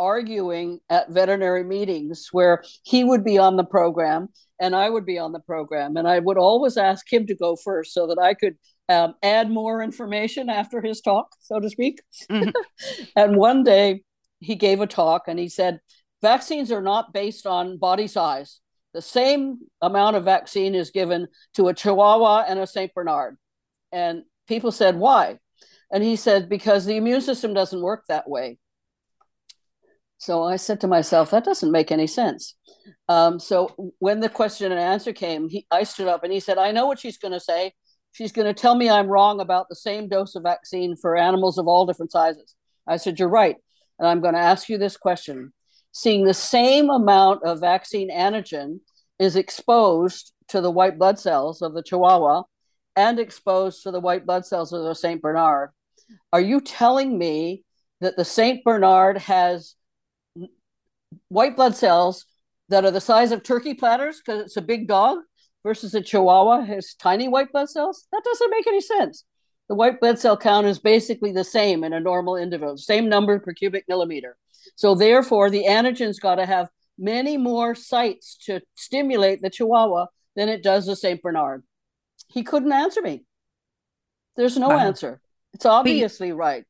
[0.00, 5.18] arguing at veterinary meetings where he would be on the program and I would be
[5.18, 5.96] on the program.
[5.96, 8.56] And I would always ask him to go first so that I could
[8.88, 12.00] um, add more information after his talk, so to speak.
[12.30, 12.50] Mm-hmm.
[13.16, 14.02] and one day
[14.40, 15.80] he gave a talk and he said,
[16.22, 18.60] Vaccines are not based on body size.
[18.92, 22.92] The same amount of vaccine is given to a Chihuahua and a St.
[22.92, 23.38] Bernard.
[23.92, 25.38] And people said, Why?
[25.92, 28.58] And he said, Because the immune system doesn't work that way.
[30.20, 32.54] So I said to myself, that doesn't make any sense.
[33.08, 36.58] Um, so when the question and answer came, he, I stood up and he said,
[36.58, 37.72] I know what she's going to say.
[38.12, 41.56] She's going to tell me I'm wrong about the same dose of vaccine for animals
[41.56, 42.54] of all different sizes.
[42.86, 43.56] I said, You're right.
[43.98, 45.54] And I'm going to ask you this question.
[45.90, 48.80] Seeing the same amount of vaccine antigen
[49.18, 52.42] is exposed to the white blood cells of the Chihuahua
[52.94, 55.22] and exposed to the white blood cells of the St.
[55.22, 55.70] Bernard.
[56.30, 57.64] Are you telling me
[58.02, 58.62] that the St.
[58.64, 59.76] Bernard has
[61.28, 62.26] white blood cells
[62.68, 65.18] that are the size of turkey platters because it's a big dog
[65.62, 69.24] versus a chihuahua has tiny white blood cells that doesn't make any sense.
[69.68, 73.38] The white blood cell count is basically the same in a normal individual same number
[73.38, 74.36] per cubic millimeter.
[74.76, 76.68] So therefore the antigen's got to have
[76.98, 81.64] many more sites to stimulate the chihuahua than it does the st bernard.
[82.28, 83.24] He couldn't answer me.
[84.36, 84.78] There's no wow.
[84.78, 85.20] answer.
[85.52, 86.64] It's obviously right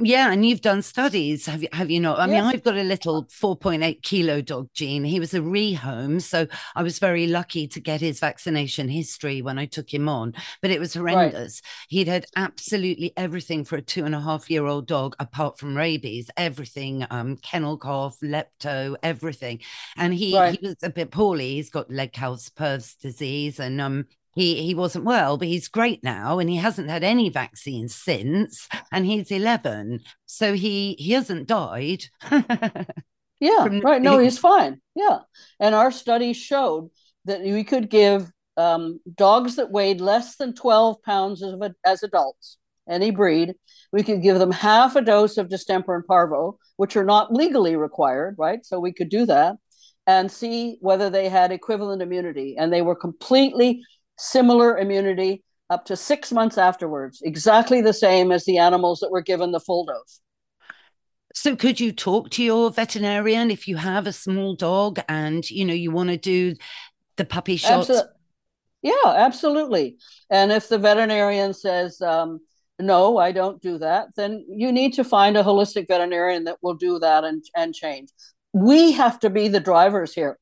[0.00, 1.68] yeah, and you've done studies, have you?
[1.72, 2.18] Have you not?
[2.18, 2.30] I yes.
[2.32, 5.04] mean, I've got a little four point eight kilo dog, Jean.
[5.04, 9.56] He was a rehome, so I was very lucky to get his vaccination history when
[9.56, 10.34] I took him on.
[10.60, 11.62] But it was horrendous.
[11.62, 11.86] Right.
[11.88, 15.76] He'd had absolutely everything for a two and a half year old dog, apart from
[15.76, 19.60] rabies, everything, um, kennel cough, lepto, everything.
[19.96, 20.58] And he right.
[20.58, 21.54] he was a bit poorly.
[21.54, 26.50] He's got Legg-Calvé-Perthes disease, and um, he he wasn't well, but he's great now, and
[26.50, 32.04] he hasn't had any vaccines since, and he's eleven, so he he hasn't died.
[33.40, 34.02] yeah, right.
[34.02, 34.80] No, he's fine.
[34.94, 35.20] Yeah,
[35.60, 36.90] and our study showed
[37.24, 42.58] that we could give um, dogs that weighed less than twelve pounds as, as adults,
[42.88, 43.54] any breed.
[43.92, 47.76] We could give them half a dose of distemper and parvo, which are not legally
[47.76, 48.64] required, right?
[48.64, 49.56] So we could do that
[50.06, 52.56] and see whether they had equivalent immunity.
[52.58, 53.82] And they were completely
[54.18, 59.22] similar immunity up to six months afterwards, exactly the same as the animals that were
[59.22, 60.20] given the full dose.
[61.34, 65.64] So could you talk to your veterinarian if you have a small dog and you
[65.64, 66.54] know you want to do
[67.16, 67.90] the puppy shots?
[67.90, 68.10] Absolutely.
[68.82, 69.96] Yeah, absolutely.
[70.30, 72.40] And if the veterinarian says, um,
[72.78, 76.74] no, I don't do that, then you need to find a holistic veterinarian that will
[76.74, 78.10] do that and, and change.
[78.52, 80.38] We have to be the drivers here.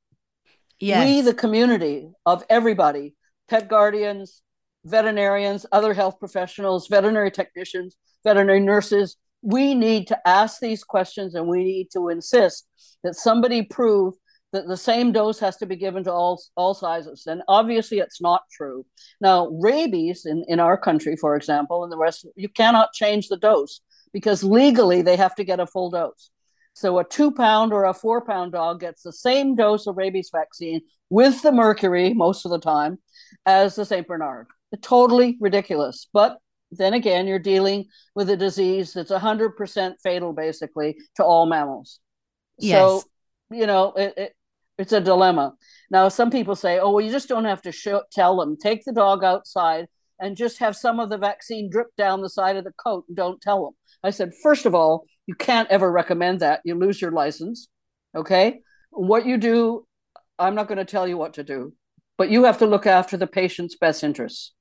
[0.81, 1.07] Yes.
[1.07, 3.15] We, the community of everybody,
[3.49, 4.43] pet guardians,
[4.85, 11.47] veterinarians, other health professionals, veterinary technicians, veterinary nurses, we need to ask these questions and
[11.49, 12.69] we need to insist
[13.03, 14.15] that somebody prove
[14.53, 17.27] that the same dose has to be given to all all sizes.
[17.27, 18.87] And obviously it's not true.
[19.21, 23.39] Now rabies in, in our country for example and the rest you cannot change the
[23.39, 23.81] dose
[24.13, 26.31] because legally they have to get a full dose.
[26.75, 30.31] So a two pound or a four pound dog gets the same dose of rabies
[30.31, 32.99] vaccine with the mercury most of the time
[33.47, 34.47] as the st bernard
[34.81, 36.39] totally ridiculous but
[36.71, 42.01] then again you're dealing with a disease that's 100% fatal basically to all mammals
[42.59, 42.79] yes.
[42.79, 43.03] so
[43.51, 44.33] you know it, it,
[44.79, 45.55] it's a dilemma.
[45.91, 48.57] Now, some people say, oh, well, you just don't have to show, tell them.
[48.57, 49.87] Take the dog outside
[50.19, 53.17] and just have some of the vaccine drip down the side of the coat and
[53.17, 53.75] don't tell them.
[54.03, 56.61] I said, first of all, you can't ever recommend that.
[56.65, 57.69] You lose your license.
[58.17, 58.61] Okay.
[58.91, 59.87] What you do,
[60.39, 61.75] I'm not going to tell you what to do,
[62.23, 64.53] but you have to look after the patient's best interests.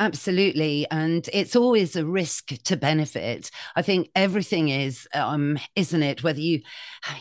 [0.00, 0.88] Absolutely.
[0.90, 3.52] And it's always a risk to benefit.
[3.76, 6.24] I think everything is, um, isn't it?
[6.24, 6.62] Whether you,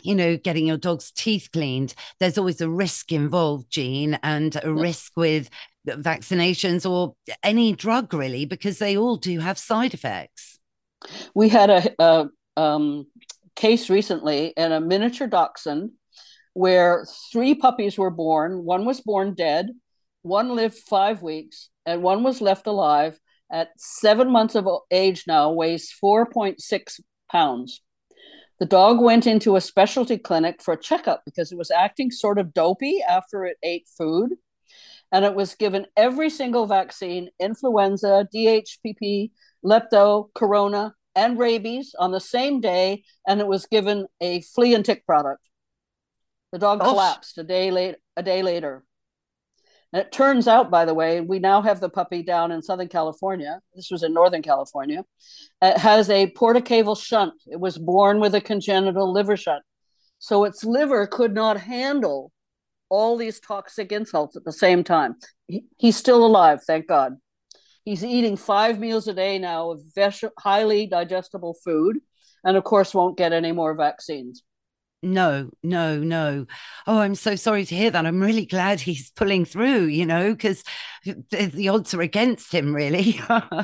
[0.01, 4.73] you know, getting your dog's teeth cleaned, there's always a risk involved, Jean, and a
[4.73, 5.51] risk with
[5.87, 7.13] vaccinations or
[7.43, 10.57] any drug really, because they all do have side effects.
[11.35, 13.05] We had a, a um,
[13.55, 15.91] case recently in a miniature dachshund
[16.53, 18.63] where three puppies were born.
[18.63, 19.69] One was born dead,
[20.21, 23.19] one lived five weeks, and one was left alive
[23.51, 26.99] at seven months of age now, weighs 4.6
[27.31, 27.81] pounds.
[28.59, 32.39] The dog went into a specialty clinic for a checkup because it was acting sort
[32.39, 34.31] of dopey after it ate food.
[35.11, 39.31] And it was given every single vaccine influenza, DHPP,
[39.63, 43.03] lepto, corona, and rabies on the same day.
[43.27, 45.41] And it was given a flea and tick product.
[46.53, 46.91] The dog oh.
[46.91, 48.83] collapsed a day, late, a day later.
[49.91, 52.89] And it turns out, by the way, we now have the puppy down in Southern
[52.89, 53.59] California.
[53.73, 55.03] This was in Northern California.
[55.63, 57.33] It has a portacaval shunt.
[57.47, 59.63] It was born with a congenital liver shunt.
[60.19, 62.31] So its liver could not handle
[62.87, 65.15] all these toxic insults at the same time.
[65.47, 67.17] He, he's still alive, thank God.
[67.83, 69.81] He's eating five meals a day now of
[70.37, 71.97] highly digestible food,
[72.43, 74.43] and of course, won't get any more vaccines.
[75.03, 76.45] No, no, no.
[76.87, 78.05] Oh, I'm so sorry to hear that.
[78.05, 80.63] I'm really glad he's pulling through, you know, because
[81.03, 83.19] the, the odds are against him, really.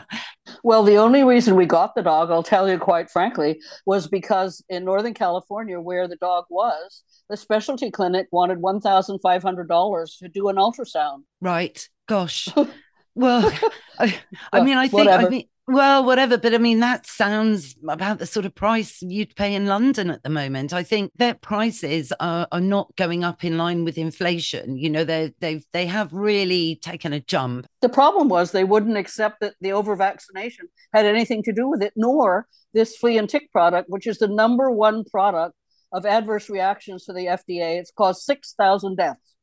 [0.63, 4.61] well, the only reason we got the dog, I'll tell you quite frankly, was because
[4.67, 10.57] in Northern California, where the dog was, the specialty clinic wanted $1,500 to do an
[10.57, 11.23] ultrasound.
[11.39, 11.87] Right.
[12.05, 12.49] Gosh.
[13.19, 13.51] well,
[13.99, 14.17] I,
[14.53, 15.27] I mean, I think, whatever.
[15.27, 16.37] I mean, well, whatever.
[16.37, 20.23] But I mean, that sounds about the sort of price you'd pay in London at
[20.23, 20.73] the moment.
[20.73, 24.77] I think their prices are, are not going up in line with inflation.
[24.77, 27.67] You know, they they've they have really taken a jump.
[27.81, 31.83] The problem was they wouldn't accept that the over vaccination had anything to do with
[31.83, 35.55] it, nor this flea and tick product, which is the number one product
[35.91, 37.79] of adverse reactions to the FDA.
[37.79, 39.35] It's caused six thousand deaths.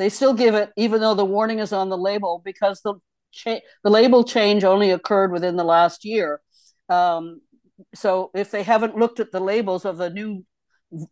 [0.00, 2.94] They still give it, even though the warning is on the label, because the
[3.32, 6.40] cha- the label change only occurred within the last year.
[6.88, 7.42] Um,
[7.94, 10.46] so if they haven't looked at the labels of the new,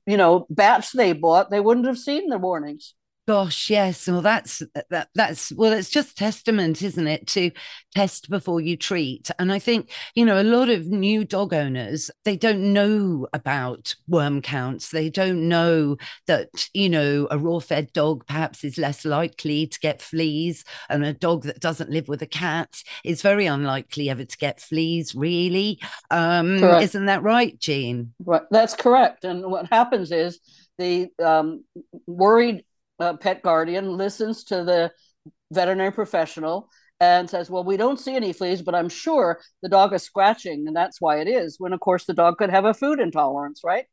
[0.07, 2.95] you know, batch they bought, they wouldn't have seen the warnings.
[3.29, 4.09] Gosh, yes.
[4.09, 5.11] Well, that's that.
[5.15, 7.51] That's well, it's just testament, isn't it, to
[7.95, 9.31] test before you treat.
[9.39, 13.95] And I think you know a lot of new dog owners they don't know about
[14.07, 14.93] worm counts.
[14.93, 20.01] They don't know that you know a raw-fed dog perhaps is less likely to get
[20.01, 24.39] fleas, and a dog that doesn't live with a cat is very unlikely ever to
[24.39, 25.15] get fleas.
[25.15, 25.79] Really,
[26.11, 28.15] um, isn't that right, Jean?
[28.25, 29.25] Right, that's correct.
[29.25, 30.41] And what happens is
[30.79, 31.65] the um,
[32.07, 32.65] worried
[32.99, 34.93] uh, pet guardian listens to the
[35.53, 36.71] veterinary professional
[37.01, 40.67] and says, Well, we don't see any fleas, but I'm sure the dog is scratching,
[40.67, 41.57] and that's why it is.
[41.59, 43.87] When, of course, the dog could have a food intolerance, right?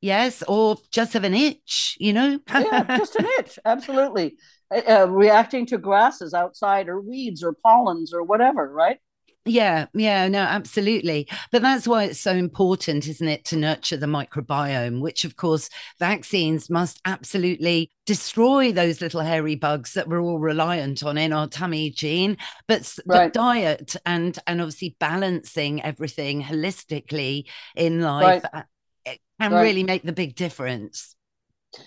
[0.00, 2.38] Yes, or just have an itch, you know?
[2.48, 4.36] yeah, just an itch, absolutely.
[4.70, 8.98] Uh, reacting to grasses outside, or weeds, or pollens, or whatever, right?
[9.44, 11.28] Yeah, yeah, no, absolutely.
[11.50, 15.68] But that's why it's so important, isn't it, to nurture the microbiome, which, of course,
[15.98, 21.48] vaccines must absolutely destroy those little hairy bugs that we're all reliant on in our
[21.48, 22.36] tummy Jean.
[22.68, 23.32] But, right.
[23.32, 28.64] but diet and and obviously balancing everything holistically in life right.
[29.06, 29.62] Uh, can right.
[29.62, 31.16] really make the big difference.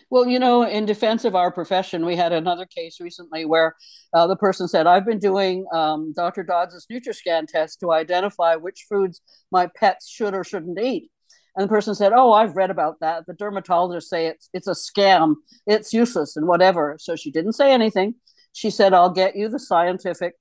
[0.10, 3.76] Well, you know, in defense of our profession, we had another case recently where
[4.14, 6.44] uh, the person said, I've been doing um, Dr.
[6.44, 9.22] Dodds' NutriScan test to identify which foods
[9.52, 11.12] my pets should or shouldn't eat.
[11.56, 13.26] And the person said, Oh, I've read about that.
[13.28, 16.98] The dermatologists say it's, it's a scam, it's useless, and whatever.
[17.00, 18.16] So she didn't say anything.
[18.52, 20.34] She said, I'll get you the scientific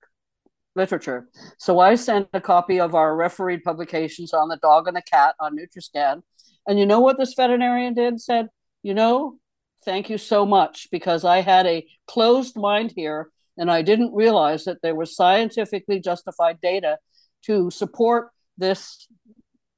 [0.75, 1.29] literature.
[1.59, 5.35] So I sent a copy of our refereed publications on the dog and the cat
[5.41, 6.23] on NutriScan.
[6.67, 8.21] And you know what this veterinarian did?
[8.21, 8.49] Said,
[8.85, 9.39] you know,
[9.85, 14.65] thank you so much because I had a closed mind here and I didn't realize
[14.65, 16.99] that there was scientifically justified data
[17.47, 18.29] to support
[18.59, 19.09] this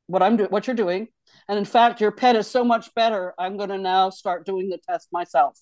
[0.09, 1.07] what I'm doing what you're doing.
[1.49, 3.33] And in fact your pet is so much better.
[3.39, 5.57] I'm going to now start doing the test myself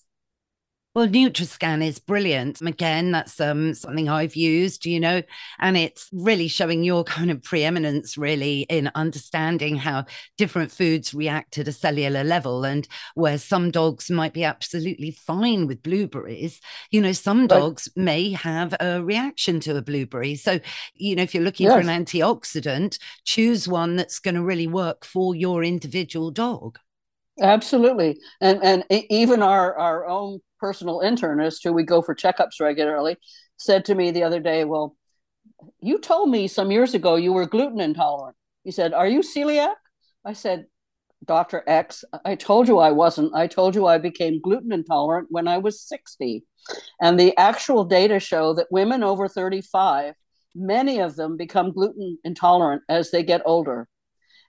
[0.95, 2.61] well, NutriScan is brilliant.
[2.61, 5.21] Again, that's um, something I've used, you know,
[5.59, 10.05] and it's really showing your kind of preeminence, really, in understanding how
[10.37, 12.63] different foods react at a cellular level.
[12.63, 18.03] And where some dogs might be absolutely fine with blueberries, you know, some dogs right.
[18.03, 20.35] may have a reaction to a blueberry.
[20.35, 20.61] So,
[20.93, 21.73] you know, if you're looking yes.
[21.73, 26.79] for an antioxidant, choose one that's going to really work for your individual dog.
[27.41, 33.17] Absolutely, and and even our our own personal internist, who we go for checkups regularly,
[33.57, 34.95] said to me the other day, Well,
[35.79, 38.35] you told me some years ago you were gluten intolerant.
[38.63, 39.75] He said, Are you celiac?
[40.25, 40.65] I said,
[41.23, 41.63] Dr.
[41.67, 43.35] X, I told you I wasn't.
[43.35, 46.43] I told you I became gluten intolerant when I was 60.
[46.99, 50.15] And the actual data show that women over 35,
[50.55, 53.87] many of them become gluten intolerant as they get older.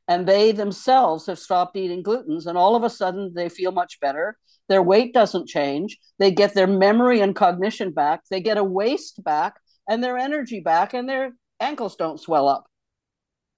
[0.08, 3.98] And they themselves have stopped eating glutens, and all of a sudden they feel much
[4.00, 4.38] better.
[4.68, 5.98] Their weight doesn't change.
[6.18, 8.22] They get their memory and cognition back.
[8.30, 9.56] They get a waist back
[9.88, 12.66] and their energy back, and their ankles don't swell up.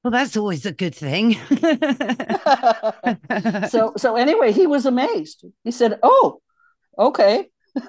[0.05, 1.35] Well, that's always a good thing.
[3.69, 5.45] so, so anyway, he was amazed.
[5.65, 6.41] He said, "Oh,
[6.99, 7.49] okay."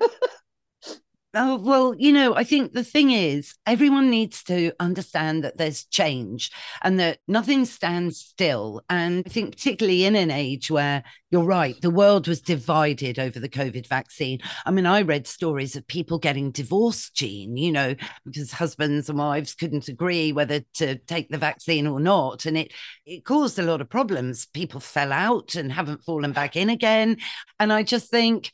[1.36, 5.86] Oh, well, you know, I think the thing is, everyone needs to understand that there's
[5.86, 6.49] change
[6.82, 8.82] and that nothing stands still.
[8.89, 13.39] And I think, particularly in an age where you're right, the world was divided over
[13.39, 14.39] the COVID vaccine.
[14.65, 17.93] I mean, I read stories of people getting divorced, Jean, you know,
[18.25, 22.47] because husbands and wives couldn't agree whether to take the vaccine or not.
[22.47, 22.73] And it,
[23.05, 24.47] it caused a lot of problems.
[24.47, 27.17] People fell out and haven't fallen back in again.
[27.59, 28.51] And I just think,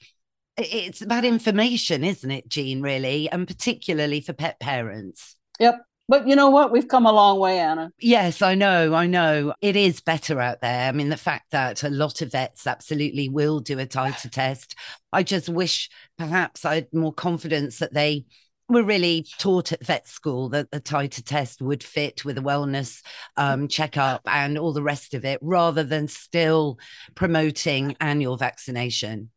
[0.57, 3.29] it's about information, isn't it, Jean, really?
[3.29, 5.35] And particularly for pet parents.
[5.59, 5.81] Yep.
[6.07, 6.71] But you know what?
[6.71, 7.91] We've come a long way, Anna.
[7.99, 8.93] Yes, I know.
[8.93, 9.53] I know.
[9.61, 10.87] It is better out there.
[10.87, 14.75] I mean, the fact that a lot of vets absolutely will do a titer test.
[15.11, 18.25] I just wish perhaps I had more confidence that they
[18.69, 23.03] were really taught at vet school that the titer test would fit with a wellness
[23.37, 26.77] um, checkup and all the rest of it, rather than still
[27.15, 29.31] promoting annual vaccination.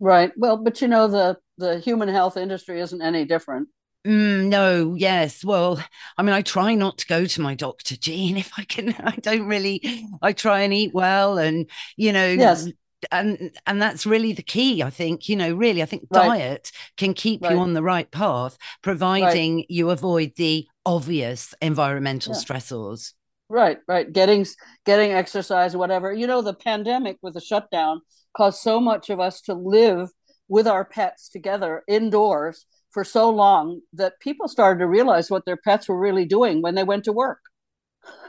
[0.00, 0.32] Right.
[0.36, 3.68] Well, but you know the the human health industry isn't any different.
[4.06, 5.44] Mm, no, yes.
[5.44, 5.82] Well,
[6.16, 8.94] I mean, I try not to go to my doctor, Jean, if I can.
[8.98, 10.06] I don't really.
[10.22, 12.68] I try and eat well, and you know, yes,
[13.10, 14.82] and and that's really the key.
[14.82, 16.26] I think you know, really, I think right.
[16.26, 17.52] diet can keep right.
[17.52, 19.66] you on the right path, providing right.
[19.68, 22.40] you avoid the obvious environmental yeah.
[22.40, 23.12] stressors.
[23.48, 24.12] Right, right.
[24.12, 24.44] Getting
[24.84, 26.12] getting exercise, whatever.
[26.12, 28.00] You know, the pandemic with the shutdown
[28.36, 30.10] caused so much of us to live
[30.48, 35.56] with our pets together indoors for so long that people started to realize what their
[35.56, 37.38] pets were really doing when they went to work.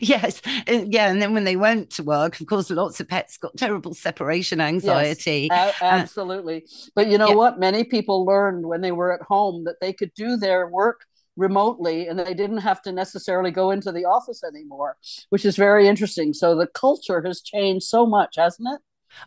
[0.00, 3.56] yes yeah and then when they went to work of course lots of pets got
[3.56, 7.34] terrible separation anxiety yes, a- absolutely uh, but you know yeah.
[7.34, 11.00] what many people learned when they were at home that they could do their work
[11.36, 14.96] remotely and they didn't have to necessarily go into the office anymore,
[15.30, 16.32] which is very interesting.
[16.32, 18.80] So the culture has changed so much, hasn't it?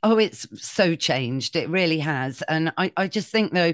[0.04, 1.56] Oh, it's so changed.
[1.56, 2.42] It really has.
[2.44, 3.74] And I, I just think, though,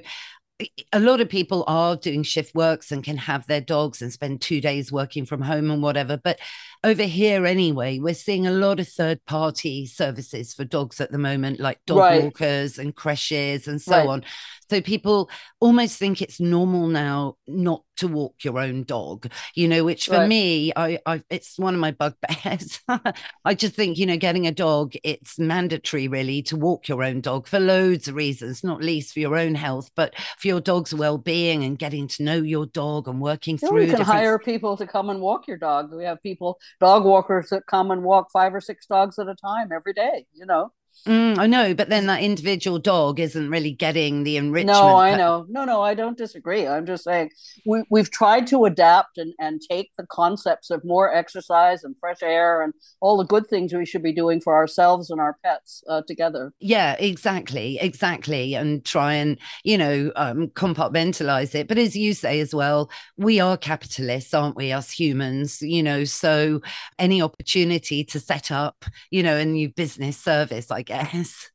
[0.93, 4.39] a lot of people are doing shift works and can have their dogs and spend
[4.39, 6.17] two days working from home and whatever.
[6.17, 6.39] But
[6.83, 11.17] over here anyway, we're seeing a lot of third party services for dogs at the
[11.17, 12.23] moment, like dog Right.
[12.23, 14.07] walkers and creches and so Right.
[14.07, 14.25] on.
[14.69, 15.29] So people
[15.59, 20.19] almost think it's normal now not to walk your own dog, you know, which for
[20.19, 20.19] Right.
[20.19, 22.79] me, I, I it's one of my bugbears.
[23.45, 27.21] I just think, you know, getting a dog, it's mandatory really to walk your own
[27.21, 30.93] dog for loads of reasons, not least for your own health, but for your dog's
[30.93, 34.37] well-being and getting to know your dog and working You, through you can different hire
[34.39, 35.91] people to come and walk your dog.
[35.93, 39.35] We have people, dog walkers, that come and walk five or six dogs at a
[39.35, 40.27] time every day.
[40.33, 40.71] You know.
[41.05, 44.77] Mm, I know, but then that individual dog isn't really getting the enrichment.
[44.77, 45.45] No, I know.
[45.49, 46.65] No, no, I don't disagree.
[46.65, 47.29] I'm just saying
[47.65, 52.23] we, we've tried to adapt and, and take the concepts of more exercise and fresh
[52.23, 55.83] air and all the good things we should be doing for ourselves and our pets
[55.89, 56.53] uh, together.
[56.59, 61.67] Yeah, exactly, exactly, and try and you know um, compartmentalize it.
[61.67, 64.71] But as you say as well, we are capitalists, aren't we?
[64.71, 66.05] Us humans, you know.
[66.05, 66.61] So
[66.97, 71.49] any opportunity to set up, you know, a new business service, I guess.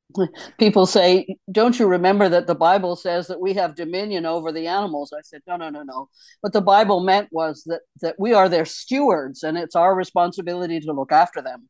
[0.59, 4.67] People say, Don't you remember that the Bible says that we have dominion over the
[4.67, 5.13] animals?
[5.13, 6.09] I said, No, no, no, no.
[6.41, 10.81] What the Bible meant was that, that we are their stewards and it's our responsibility
[10.81, 11.69] to look after them.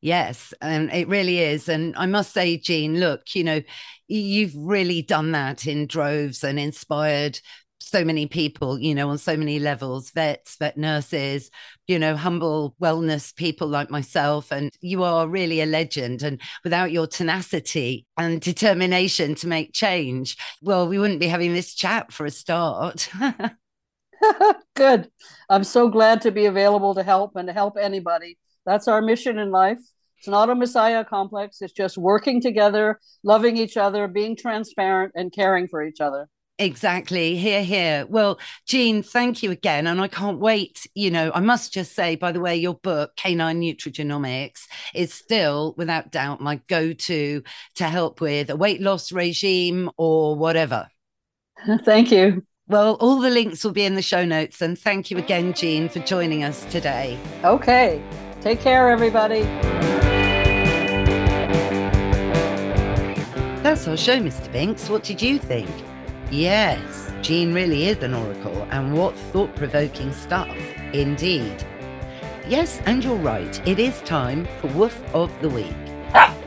[0.00, 1.66] Yes, and it really is.
[1.66, 3.62] And I must say, Jean, look, you know,
[4.06, 7.40] you've really done that in droves and inspired
[7.84, 11.50] so many people, you know, on so many levels vets, vet nurses,
[11.86, 14.50] you know, humble wellness people like myself.
[14.50, 16.22] And you are really a legend.
[16.22, 21.74] And without your tenacity and determination to make change, well, we wouldn't be having this
[21.74, 23.08] chat for a start.
[24.74, 25.10] Good.
[25.48, 28.38] I'm so glad to be available to help and to help anybody.
[28.66, 29.78] That's our mission in life.
[30.18, 31.60] It's not a messiah complex.
[31.60, 36.28] It's just working together, loving each other, being transparent, and caring for each other.
[36.58, 37.36] Exactly.
[37.36, 38.06] Hear, hear.
[38.08, 39.88] Well, Jean, thank you again.
[39.88, 40.86] And I can't wait.
[40.94, 45.74] You know, I must just say, by the way, your book, Canine Nutrigenomics, is still,
[45.76, 47.42] without doubt, my go to
[47.74, 50.88] to help with a weight loss regime or whatever.
[51.84, 52.44] Thank you.
[52.68, 54.62] Well, all the links will be in the show notes.
[54.62, 57.18] And thank you again, Jean, for joining us today.
[57.44, 58.02] Okay.
[58.40, 59.42] Take care, everybody.
[63.62, 64.50] That's our show, Mr.
[64.50, 64.88] Binks.
[64.88, 65.68] What did you think?
[66.34, 70.52] Yes, Jean really is an oracle, and what thought provoking stuff,
[70.92, 71.64] indeed.
[72.48, 75.76] Yes, and you're right, it is time for Woof of the Week.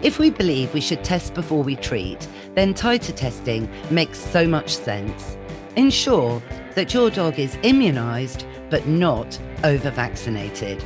[0.02, 4.76] If we believe we should test before we treat, then titer testing makes so much
[4.76, 5.38] sense.
[5.78, 6.44] Ensure
[6.76, 10.84] that your dog is immunised but not over vaccinated.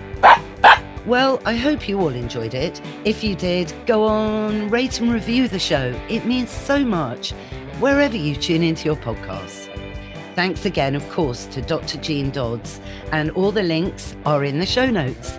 [1.08, 2.80] Well, I hope you all enjoyed it.
[3.04, 6.00] If you did, go on, rate and review the show.
[6.08, 7.34] It means so much
[7.82, 9.68] wherever you tune into your podcasts.
[10.36, 11.98] Thanks again, of course, to Dr.
[11.98, 12.80] Jean Dodds,
[13.12, 15.32] and all the links are in the show notes.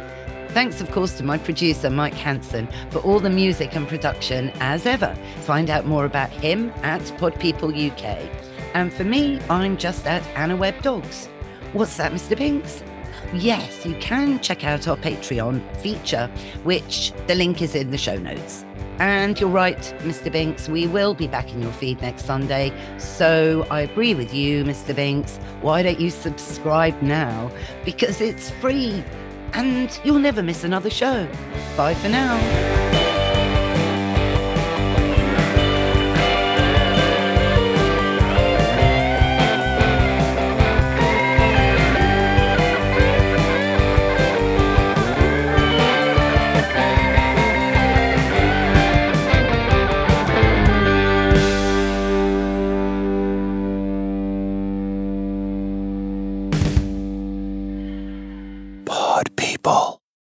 [0.49, 4.87] Thanks, of course, to my producer, Mike Hanson, for all the music and production, as
[4.87, 5.17] ever.
[5.43, 8.29] Find out more about him at Pod People UK.
[8.75, 11.29] And for me, I'm just at Anna Webb Dogs.
[11.73, 12.37] What's that, Mr.
[12.37, 12.83] Binks?
[13.33, 16.27] Yes, you can check out our Patreon feature,
[16.65, 18.65] which the link is in the show notes.
[18.99, 20.31] And you're right, Mr.
[20.31, 22.73] Binks, we will be back in your feed next Sunday.
[22.99, 24.95] So I agree with you, Mr.
[24.95, 25.39] Binks.
[25.61, 27.51] Why don't you subscribe now?
[27.85, 29.03] Because it's free
[29.55, 31.27] and you'll never miss another show.
[31.77, 33.02] Bye for now.